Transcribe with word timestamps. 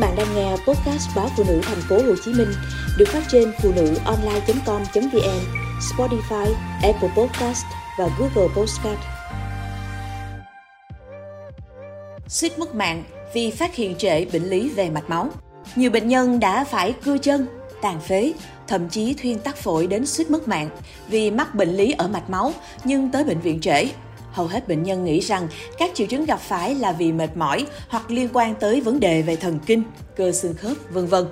bạn 0.00 0.16
đang 0.16 0.34
nghe 0.34 0.50
podcast 0.50 1.16
báo 1.16 1.28
phụ 1.36 1.44
nữ 1.48 1.60
thành 1.62 1.80
phố 1.88 1.96
Hồ 1.96 2.14
Chí 2.24 2.32
Minh 2.32 2.48
được 2.98 3.08
phát 3.08 3.22
trên 3.28 3.52
phụ 3.62 3.72
nữ 3.76 3.94
online.com.vn, 4.04 5.40
Spotify, 5.80 6.52
Apple 6.82 7.08
Podcast 7.16 7.64
và 7.98 8.08
Google 8.18 8.54
Podcast. 8.56 9.00
Suýt 12.28 12.58
mất 12.58 12.74
mạng 12.74 13.02
vì 13.34 13.50
phát 13.50 13.74
hiện 13.74 13.94
trễ 13.96 14.24
bệnh 14.24 14.50
lý 14.50 14.68
về 14.68 14.90
mạch 14.90 15.10
máu. 15.10 15.28
Nhiều 15.76 15.90
bệnh 15.90 16.08
nhân 16.08 16.40
đã 16.40 16.64
phải 16.64 16.94
cưa 17.04 17.18
chân, 17.18 17.46
tàn 17.82 18.00
phế, 18.00 18.32
thậm 18.68 18.88
chí 18.88 19.14
thuyên 19.14 19.38
tắc 19.38 19.56
phổi 19.56 19.86
đến 19.86 20.06
suýt 20.06 20.30
mất 20.30 20.48
mạng 20.48 20.68
vì 21.08 21.30
mắc 21.30 21.54
bệnh 21.54 21.76
lý 21.76 21.92
ở 21.92 22.08
mạch 22.08 22.30
máu 22.30 22.52
nhưng 22.84 23.10
tới 23.10 23.24
bệnh 23.24 23.40
viện 23.40 23.60
trễ 23.60 23.86
Hầu 24.32 24.46
hết 24.46 24.68
bệnh 24.68 24.82
nhân 24.82 25.04
nghĩ 25.04 25.20
rằng 25.20 25.48
các 25.78 25.90
triệu 25.94 26.06
chứng 26.06 26.24
gặp 26.24 26.40
phải 26.40 26.74
là 26.74 26.92
vì 26.92 27.12
mệt 27.12 27.36
mỏi 27.36 27.66
hoặc 27.88 28.10
liên 28.10 28.28
quan 28.32 28.54
tới 28.54 28.80
vấn 28.80 29.00
đề 29.00 29.22
về 29.22 29.36
thần 29.36 29.58
kinh, 29.66 29.82
cơ 30.16 30.32
xương 30.32 30.54
khớp, 30.54 30.76
vân 30.90 31.06
vân. 31.06 31.24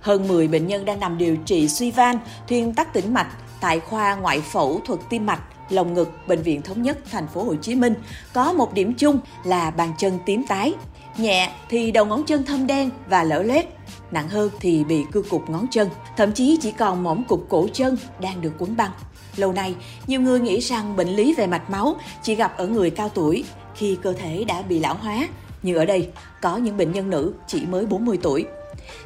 Hơn 0.00 0.28
10 0.28 0.48
bệnh 0.48 0.66
nhân 0.66 0.84
đang 0.84 1.00
nằm 1.00 1.18
điều 1.18 1.36
trị 1.36 1.68
suy 1.68 1.90
van, 1.90 2.18
thuyên 2.48 2.74
tắc 2.74 2.92
tĩnh 2.92 3.14
mạch 3.14 3.28
tại 3.60 3.80
khoa 3.80 4.14
ngoại 4.14 4.40
phẫu 4.40 4.80
thuật 4.86 5.00
tim 5.10 5.26
mạch, 5.26 5.42
lồng 5.72 5.94
ngực, 5.94 6.10
bệnh 6.26 6.42
viện 6.42 6.62
thống 6.62 6.82
nhất 6.82 6.98
thành 7.10 7.26
phố 7.34 7.42
Hồ 7.42 7.54
Chí 7.54 7.74
Minh 7.74 7.94
có 8.32 8.52
một 8.52 8.74
điểm 8.74 8.94
chung 8.94 9.18
là 9.44 9.70
bàn 9.70 9.92
chân 9.98 10.18
tím 10.26 10.44
tái. 10.46 10.74
Nhẹ 11.18 11.52
thì 11.68 11.90
đầu 11.90 12.04
ngón 12.04 12.24
chân 12.24 12.44
thâm 12.44 12.66
đen 12.66 12.90
và 13.08 13.24
lở 13.24 13.42
loét, 13.42 13.66
nặng 14.10 14.28
hơn 14.28 14.50
thì 14.60 14.84
bị 14.84 15.04
cưa 15.12 15.22
cục 15.22 15.50
ngón 15.50 15.66
chân, 15.70 15.88
thậm 16.16 16.32
chí 16.32 16.58
chỉ 16.60 16.72
còn 16.72 17.02
mỏm 17.02 17.24
cục 17.24 17.46
cổ 17.48 17.68
chân 17.72 17.96
đang 18.20 18.40
được 18.40 18.52
quấn 18.58 18.76
băng. 18.76 18.90
Lâu 19.36 19.52
nay, 19.52 19.74
nhiều 20.06 20.20
người 20.20 20.40
nghĩ 20.40 20.60
rằng 20.60 20.96
bệnh 20.96 21.08
lý 21.08 21.34
về 21.34 21.46
mạch 21.46 21.70
máu 21.70 21.96
chỉ 22.22 22.34
gặp 22.34 22.56
ở 22.56 22.66
người 22.66 22.90
cao 22.90 23.08
tuổi 23.08 23.44
khi 23.74 23.98
cơ 24.02 24.12
thể 24.12 24.44
đã 24.44 24.62
bị 24.62 24.78
lão 24.78 24.94
hóa, 24.94 25.28
nhưng 25.62 25.76
ở 25.76 25.84
đây 25.84 26.08
có 26.40 26.56
những 26.56 26.76
bệnh 26.76 26.92
nhân 26.92 27.10
nữ 27.10 27.32
chỉ 27.46 27.66
mới 27.66 27.86
40 27.86 28.18
tuổi. 28.22 28.46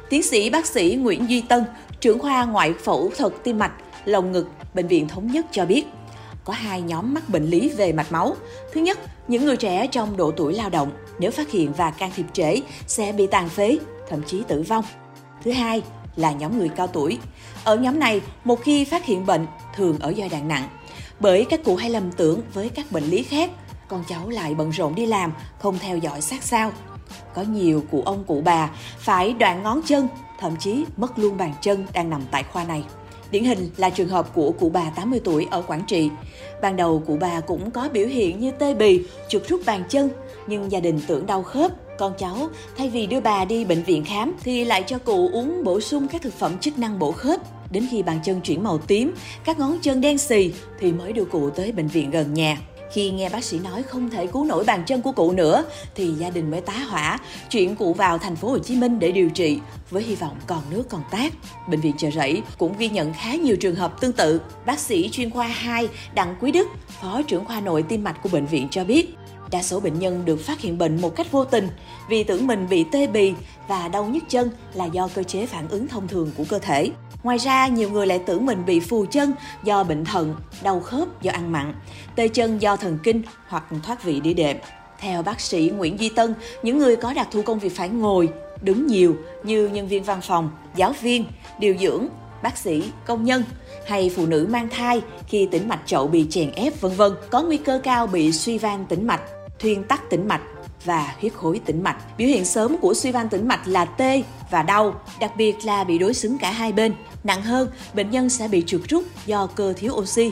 Tiến 0.09 0.23
sĩ 0.23 0.49
bác 0.49 0.65
sĩ 0.65 0.97
Nguyễn 1.01 1.29
Duy 1.29 1.41
Tân, 1.41 1.63
trưởng 1.99 2.19
khoa 2.19 2.45
ngoại 2.45 2.73
phẫu 2.73 3.11
thuật 3.17 3.33
tim 3.43 3.59
mạch, 3.59 3.71
lồng 4.05 4.31
ngực, 4.31 4.47
Bệnh 4.73 4.87
viện 4.87 5.07
Thống 5.07 5.31
nhất 5.31 5.45
cho 5.51 5.65
biết, 5.65 5.85
có 6.47 6.53
hai 6.53 6.81
nhóm 6.81 7.13
mắc 7.13 7.29
bệnh 7.29 7.45
lý 7.45 7.69
về 7.69 7.93
mạch 7.93 8.11
máu. 8.11 8.35
Thứ 8.73 8.81
nhất, 8.81 8.99
những 9.27 9.45
người 9.45 9.57
trẻ 9.57 9.87
trong 9.87 10.17
độ 10.17 10.31
tuổi 10.31 10.53
lao 10.53 10.69
động, 10.69 10.91
nếu 11.19 11.31
phát 11.31 11.51
hiện 11.51 11.73
và 11.73 11.91
can 11.91 12.11
thiệp 12.15 12.25
trễ 12.33 12.61
sẽ 12.87 13.11
bị 13.11 13.27
tàn 13.27 13.49
phế, 13.49 13.77
thậm 14.09 14.21
chí 14.23 14.43
tử 14.47 14.61
vong. 14.61 14.85
Thứ 15.43 15.51
hai 15.51 15.81
là 16.15 16.31
nhóm 16.31 16.57
người 16.57 16.69
cao 16.69 16.87
tuổi. 16.87 17.17
Ở 17.63 17.75
nhóm 17.75 17.99
này, 17.99 18.21
một 18.43 18.63
khi 18.63 18.85
phát 18.85 19.05
hiện 19.05 19.25
bệnh, 19.25 19.47
thường 19.75 19.99
ở 19.99 20.09
giai 20.09 20.29
đoạn 20.29 20.47
nặng. 20.47 20.69
Bởi 21.19 21.45
các 21.49 21.63
cụ 21.63 21.75
hay 21.75 21.89
lầm 21.89 22.11
tưởng 22.11 22.41
với 22.53 22.69
các 22.69 22.91
bệnh 22.91 23.03
lý 23.03 23.23
khác, 23.23 23.51
con 23.87 24.03
cháu 24.09 24.29
lại 24.29 24.55
bận 24.55 24.69
rộn 24.69 24.95
đi 24.95 25.05
làm, 25.05 25.31
không 25.59 25.79
theo 25.79 25.97
dõi 25.97 26.21
sát 26.21 26.43
sao. 26.43 26.71
Có 27.33 27.41
nhiều 27.41 27.83
cụ 27.91 28.01
ông 28.05 28.23
cụ 28.23 28.41
bà 28.45 28.69
phải 28.97 29.33
đoạn 29.33 29.63
ngón 29.63 29.81
chân, 29.85 30.07
thậm 30.39 30.55
chí 30.59 30.85
mất 30.97 31.19
luôn 31.19 31.37
bàn 31.37 31.53
chân 31.61 31.85
đang 31.93 32.09
nằm 32.09 32.21
tại 32.31 32.43
khoa 32.43 32.63
này. 32.63 32.83
Điển 33.31 33.43
hình 33.43 33.69
là 33.77 33.89
trường 33.89 34.07
hợp 34.07 34.33
của 34.33 34.51
cụ 34.51 34.69
bà 34.69 34.89
80 34.95 35.21
tuổi 35.23 35.47
ở 35.51 35.61
Quảng 35.61 35.83
Trị. 35.87 36.09
Ban 36.61 36.75
đầu 36.75 37.03
cụ 37.07 37.17
bà 37.21 37.39
cũng 37.39 37.71
có 37.71 37.89
biểu 37.93 38.07
hiện 38.07 38.39
như 38.39 38.51
tê 38.51 38.73
bì, 38.73 39.01
chuột 39.29 39.47
rút 39.47 39.61
bàn 39.65 39.83
chân, 39.89 40.09
nhưng 40.47 40.71
gia 40.71 40.79
đình 40.79 40.99
tưởng 41.07 41.25
đau 41.25 41.43
khớp, 41.43 41.71
con 41.97 42.13
cháu 42.17 42.49
thay 42.77 42.89
vì 42.89 43.05
đưa 43.07 43.19
bà 43.19 43.45
đi 43.45 43.65
bệnh 43.65 43.83
viện 43.83 44.05
khám 44.05 44.35
thì 44.43 44.65
lại 44.65 44.83
cho 44.87 44.97
cụ 44.97 45.29
uống 45.33 45.63
bổ 45.63 45.79
sung 45.79 46.07
các 46.07 46.21
thực 46.21 46.33
phẩm 46.33 46.57
chức 46.59 46.79
năng 46.79 46.99
bổ 46.99 47.11
khớp. 47.11 47.41
Đến 47.71 47.87
khi 47.91 48.03
bàn 48.03 48.19
chân 48.23 48.41
chuyển 48.41 48.63
màu 48.63 48.77
tím, 48.77 49.13
các 49.45 49.59
ngón 49.59 49.77
chân 49.81 50.01
đen 50.01 50.17
xì 50.17 50.53
thì 50.79 50.91
mới 50.91 51.13
đưa 51.13 51.25
cụ 51.25 51.49
tới 51.49 51.71
bệnh 51.71 51.87
viện 51.87 52.11
gần 52.11 52.33
nhà. 52.33 52.57
Khi 52.91 53.09
nghe 53.09 53.29
bác 53.29 53.43
sĩ 53.43 53.59
nói 53.59 53.83
không 53.83 54.09
thể 54.09 54.27
cứu 54.27 54.45
nổi 54.45 54.63
bàn 54.63 54.83
chân 54.85 55.01
của 55.01 55.11
cụ 55.11 55.31
nữa 55.31 55.65
thì 55.95 56.07
gia 56.07 56.29
đình 56.29 56.51
mới 56.51 56.61
tá 56.61 56.73
hỏa 56.73 57.19
chuyển 57.49 57.75
cụ 57.75 57.93
vào 57.93 58.17
thành 58.17 58.35
phố 58.35 58.49
Hồ 58.49 58.59
Chí 58.59 58.75
Minh 58.75 58.99
để 58.99 59.11
điều 59.11 59.29
trị 59.29 59.59
với 59.89 60.03
hy 60.03 60.15
vọng 60.15 60.35
còn 60.47 60.61
nước 60.69 60.83
còn 60.89 61.01
tác. 61.11 61.33
Bệnh 61.67 61.79
viện 61.79 61.93
Chợ 61.97 62.09
Rẫy 62.11 62.41
cũng 62.57 62.77
ghi 62.77 62.89
nhận 62.89 63.13
khá 63.13 63.35
nhiều 63.35 63.55
trường 63.55 63.75
hợp 63.75 64.01
tương 64.01 64.13
tự. 64.13 64.41
Bác 64.65 64.79
sĩ 64.79 65.09
chuyên 65.11 65.29
khoa 65.29 65.47
2 65.47 65.87
Đặng 66.13 66.35
Quý 66.41 66.51
Đức, 66.51 66.67
phó 67.01 67.21
trưởng 67.21 67.45
khoa 67.45 67.61
nội 67.61 67.83
tim 67.83 68.03
mạch 68.03 68.19
của 68.23 68.29
bệnh 68.29 68.45
viện 68.45 68.67
cho 68.71 68.83
biết, 68.83 69.15
Đa 69.51 69.63
số 69.63 69.79
bệnh 69.79 69.99
nhân 69.99 70.25
được 70.25 70.39
phát 70.39 70.61
hiện 70.61 70.77
bệnh 70.77 71.01
một 71.01 71.15
cách 71.15 71.31
vô 71.31 71.45
tình 71.45 71.69
vì 72.09 72.23
tưởng 72.23 72.47
mình 72.47 72.67
bị 72.69 72.85
tê 72.91 73.07
bì 73.07 73.33
và 73.67 73.87
đau 73.87 74.05
nhức 74.05 74.23
chân 74.29 74.49
là 74.73 74.85
do 74.85 75.07
cơ 75.07 75.23
chế 75.23 75.45
phản 75.45 75.69
ứng 75.69 75.87
thông 75.87 76.07
thường 76.07 76.31
của 76.37 76.43
cơ 76.49 76.59
thể. 76.59 76.91
Ngoài 77.23 77.37
ra, 77.37 77.67
nhiều 77.67 77.89
người 77.89 78.07
lại 78.07 78.19
tưởng 78.25 78.45
mình 78.45 78.65
bị 78.65 78.79
phù 78.79 79.05
chân 79.11 79.33
do 79.63 79.83
bệnh 79.83 80.05
thận, 80.05 80.35
đau 80.63 80.79
khớp 80.79 81.21
do 81.21 81.31
ăn 81.31 81.51
mặn, 81.51 81.73
tê 82.15 82.27
chân 82.27 82.61
do 82.61 82.75
thần 82.75 82.97
kinh 83.03 83.21
hoặc 83.47 83.63
thoát 83.83 84.03
vị 84.03 84.19
đĩa 84.19 84.33
đệm. 84.33 84.57
Theo 84.99 85.23
bác 85.23 85.41
sĩ 85.41 85.71
Nguyễn 85.77 85.99
Duy 85.99 86.09
Tân, 86.09 86.33
những 86.63 86.77
người 86.77 86.95
có 86.95 87.13
đặc 87.13 87.27
thù 87.31 87.41
công 87.41 87.59
việc 87.59 87.75
phải 87.75 87.89
ngồi, 87.89 88.29
đứng 88.61 88.87
nhiều 88.87 89.15
như 89.43 89.67
nhân 89.67 89.87
viên 89.87 90.03
văn 90.03 90.21
phòng, 90.21 90.49
giáo 90.75 90.93
viên, 91.01 91.25
điều 91.59 91.75
dưỡng, 91.77 92.07
bác 92.43 92.57
sĩ, 92.57 92.83
công 93.05 93.23
nhân 93.23 93.43
hay 93.87 94.11
phụ 94.15 94.25
nữ 94.25 94.47
mang 94.49 94.69
thai 94.69 95.01
khi 95.27 95.47
tĩnh 95.51 95.67
mạch 95.67 95.81
chậu 95.85 96.07
bị 96.07 96.27
chèn 96.29 96.51
ép 96.51 96.81
vân 96.81 96.91
vân 96.91 97.11
có 97.29 97.41
nguy 97.41 97.57
cơ 97.57 97.79
cao 97.83 98.07
bị 98.07 98.31
suy 98.31 98.57
van 98.57 98.85
tĩnh 98.85 99.07
mạch, 99.07 99.21
thuyên 99.59 99.83
tắc 99.83 100.09
tĩnh 100.09 100.27
mạch 100.27 100.41
và 100.85 101.15
huyết 101.21 101.33
khối 101.33 101.61
tĩnh 101.65 101.83
mạch. 101.83 102.17
Biểu 102.17 102.27
hiện 102.27 102.45
sớm 102.45 102.77
của 102.77 102.93
suy 102.93 103.11
van 103.11 103.29
tĩnh 103.29 103.47
mạch 103.47 103.67
là 103.67 103.85
tê 103.85 104.23
và 104.51 104.63
đau, 104.63 105.01
đặc 105.19 105.31
biệt 105.37 105.55
là 105.63 105.83
bị 105.83 105.97
đối 105.97 106.13
xứng 106.13 106.37
cả 106.37 106.51
hai 106.51 106.71
bên. 106.71 106.93
Nặng 107.23 107.41
hơn, 107.41 107.69
bệnh 107.93 108.09
nhân 108.09 108.29
sẽ 108.29 108.47
bị 108.47 108.63
trượt 108.67 108.81
rút 108.89 109.03
do 109.25 109.47
cơ 109.47 109.73
thiếu 109.77 109.93
oxy. 109.93 110.31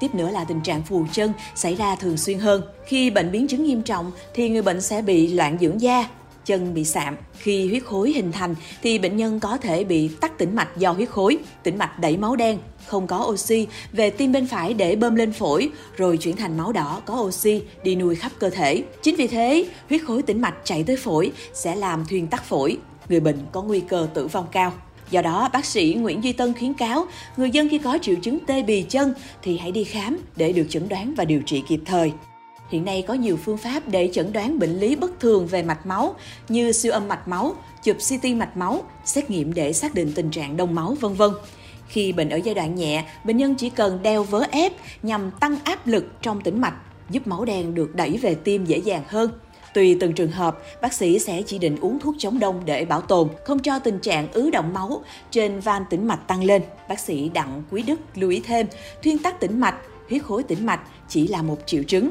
Tiếp 0.00 0.14
nữa 0.14 0.30
là 0.30 0.44
tình 0.44 0.60
trạng 0.60 0.82
phù 0.82 1.04
chân 1.12 1.32
xảy 1.54 1.74
ra 1.74 1.96
thường 1.96 2.16
xuyên 2.16 2.38
hơn. 2.38 2.62
Khi 2.86 3.10
bệnh 3.10 3.32
biến 3.32 3.48
chứng 3.48 3.64
nghiêm 3.64 3.82
trọng 3.82 4.12
thì 4.34 4.48
người 4.48 4.62
bệnh 4.62 4.80
sẽ 4.80 5.02
bị 5.02 5.28
loạn 5.28 5.56
dưỡng 5.60 5.80
da, 5.80 6.08
chân 6.46 6.74
bị 6.74 6.84
sạm. 6.84 7.16
Khi 7.38 7.68
huyết 7.68 7.84
khối 7.84 8.12
hình 8.12 8.32
thành 8.32 8.54
thì 8.82 8.98
bệnh 8.98 9.16
nhân 9.16 9.40
có 9.40 9.56
thể 9.56 9.84
bị 9.84 10.08
tắc 10.08 10.38
tĩnh 10.38 10.54
mạch 10.54 10.76
do 10.76 10.92
huyết 10.92 11.08
khối, 11.08 11.38
tĩnh 11.62 11.78
mạch 11.78 11.98
đẩy 11.98 12.16
máu 12.16 12.36
đen, 12.36 12.58
không 12.86 13.06
có 13.06 13.26
oxy 13.26 13.66
về 13.92 14.10
tim 14.10 14.32
bên 14.32 14.46
phải 14.46 14.74
để 14.74 14.96
bơm 14.96 15.14
lên 15.14 15.32
phổi 15.32 15.70
rồi 15.96 16.16
chuyển 16.16 16.36
thành 16.36 16.56
máu 16.56 16.72
đỏ 16.72 17.00
có 17.06 17.20
oxy 17.20 17.62
đi 17.82 17.94
nuôi 17.94 18.14
khắp 18.14 18.32
cơ 18.38 18.50
thể. 18.50 18.82
Chính 19.02 19.16
vì 19.16 19.26
thế, 19.26 19.66
huyết 19.88 20.00
khối 20.06 20.22
tĩnh 20.22 20.40
mạch 20.40 20.54
chảy 20.64 20.82
tới 20.82 20.96
phổi 20.96 21.32
sẽ 21.54 21.74
làm 21.74 22.04
thuyên 22.06 22.26
tắc 22.26 22.44
phổi, 22.44 22.78
người 23.08 23.20
bệnh 23.20 23.38
có 23.52 23.62
nguy 23.62 23.80
cơ 23.80 24.08
tử 24.14 24.26
vong 24.26 24.46
cao. 24.52 24.72
Do 25.10 25.22
đó, 25.22 25.50
bác 25.52 25.64
sĩ 25.64 25.94
Nguyễn 25.98 26.24
Duy 26.24 26.32
Tân 26.32 26.54
khuyến 26.54 26.74
cáo 26.74 27.06
người 27.36 27.50
dân 27.50 27.68
khi 27.68 27.78
có 27.78 27.98
triệu 28.02 28.14
chứng 28.22 28.38
tê 28.46 28.62
bì 28.62 28.82
chân 28.82 29.14
thì 29.42 29.58
hãy 29.58 29.72
đi 29.72 29.84
khám 29.84 30.18
để 30.36 30.52
được 30.52 30.66
chẩn 30.68 30.88
đoán 30.88 31.14
và 31.16 31.24
điều 31.24 31.42
trị 31.46 31.62
kịp 31.68 31.80
thời. 31.84 32.12
Hiện 32.68 32.84
nay 32.84 33.04
có 33.08 33.14
nhiều 33.14 33.36
phương 33.36 33.56
pháp 33.56 33.88
để 33.88 34.10
chẩn 34.12 34.32
đoán 34.32 34.58
bệnh 34.58 34.80
lý 34.80 34.96
bất 34.96 35.20
thường 35.20 35.46
về 35.46 35.62
mạch 35.62 35.86
máu 35.86 36.14
như 36.48 36.72
siêu 36.72 36.92
âm 36.92 37.08
mạch 37.08 37.28
máu, 37.28 37.54
chụp 37.82 37.96
CT 37.96 38.24
mạch 38.36 38.56
máu, 38.56 38.82
xét 39.04 39.30
nghiệm 39.30 39.54
để 39.54 39.72
xác 39.72 39.94
định 39.94 40.12
tình 40.14 40.30
trạng 40.30 40.56
đông 40.56 40.74
máu 40.74 40.96
vân 41.00 41.14
vân. 41.14 41.30
Khi 41.88 42.12
bệnh 42.12 42.30
ở 42.30 42.36
giai 42.36 42.54
đoạn 42.54 42.74
nhẹ, 42.74 43.04
bệnh 43.24 43.36
nhân 43.36 43.54
chỉ 43.54 43.70
cần 43.70 44.02
đeo 44.02 44.22
vớ 44.22 44.44
ép 44.50 44.72
nhằm 45.02 45.30
tăng 45.40 45.56
áp 45.64 45.86
lực 45.86 46.04
trong 46.22 46.40
tĩnh 46.40 46.60
mạch, 46.60 46.74
giúp 47.10 47.26
máu 47.26 47.44
đen 47.44 47.74
được 47.74 47.94
đẩy 47.94 48.16
về 48.16 48.34
tim 48.34 48.64
dễ 48.64 48.78
dàng 48.78 49.02
hơn. 49.08 49.30
Tùy 49.74 49.96
từng 50.00 50.12
trường 50.12 50.30
hợp, 50.30 50.58
bác 50.82 50.92
sĩ 50.92 51.18
sẽ 51.18 51.42
chỉ 51.46 51.58
định 51.58 51.76
uống 51.80 51.98
thuốc 51.98 52.14
chống 52.18 52.38
đông 52.38 52.62
để 52.64 52.84
bảo 52.84 53.00
tồn, 53.00 53.28
không 53.44 53.58
cho 53.58 53.78
tình 53.78 53.98
trạng 53.98 54.32
ứ 54.32 54.50
động 54.50 54.74
máu 54.74 55.02
trên 55.30 55.60
van 55.60 55.84
tĩnh 55.90 56.06
mạch 56.06 56.28
tăng 56.28 56.44
lên. 56.44 56.62
Bác 56.88 57.00
sĩ 57.00 57.28
Đặng 57.28 57.62
Quý 57.70 57.82
Đức 57.82 58.00
lưu 58.14 58.30
ý 58.30 58.40
thêm, 58.40 58.66
thuyên 59.02 59.18
tắc 59.18 59.40
tĩnh 59.40 59.60
mạch 59.60 59.74
huyết 60.08 60.22
khối 60.22 60.42
tĩnh 60.42 60.66
mạch 60.66 60.80
chỉ 61.08 61.28
là 61.28 61.42
một 61.42 61.58
triệu 61.66 61.82
chứng. 61.82 62.10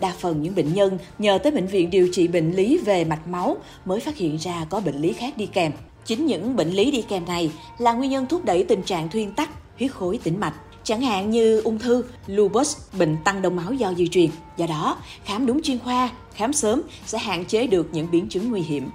Đa 0.00 0.14
phần 0.18 0.42
những 0.42 0.54
bệnh 0.54 0.74
nhân 0.74 0.98
nhờ 1.18 1.38
tới 1.38 1.52
bệnh 1.52 1.66
viện 1.66 1.90
điều 1.90 2.08
trị 2.12 2.28
bệnh 2.28 2.52
lý 2.52 2.78
về 2.78 3.04
mạch 3.04 3.28
máu 3.28 3.56
mới 3.84 4.00
phát 4.00 4.16
hiện 4.16 4.36
ra 4.36 4.66
có 4.70 4.80
bệnh 4.80 4.96
lý 4.96 5.12
khác 5.12 5.36
đi 5.36 5.46
kèm. 5.46 5.72
Chính 6.04 6.26
những 6.26 6.56
bệnh 6.56 6.70
lý 6.70 6.90
đi 6.90 7.02
kèm 7.02 7.24
này 7.24 7.50
là 7.78 7.92
nguyên 7.92 8.10
nhân 8.10 8.26
thúc 8.26 8.44
đẩy 8.44 8.64
tình 8.64 8.82
trạng 8.82 9.08
thuyên 9.08 9.32
tắc, 9.34 9.50
huyết 9.78 9.92
khối 9.92 10.18
tĩnh 10.22 10.40
mạch 10.40 10.54
chẳng 10.86 11.00
hạn 11.00 11.30
như 11.30 11.60
ung 11.60 11.78
thư, 11.78 12.04
lupus, 12.26 12.76
bệnh 12.98 13.16
tăng 13.24 13.42
đông 13.42 13.56
máu 13.56 13.72
do 13.72 13.94
di 13.94 14.08
truyền. 14.08 14.30
Do 14.56 14.66
đó, 14.66 14.98
khám 15.24 15.46
đúng 15.46 15.62
chuyên 15.62 15.78
khoa, 15.78 16.10
khám 16.34 16.52
sớm 16.52 16.82
sẽ 17.06 17.18
hạn 17.18 17.44
chế 17.44 17.66
được 17.66 17.88
những 17.92 18.10
biến 18.10 18.28
chứng 18.28 18.50
nguy 18.50 18.60
hiểm. 18.60 18.88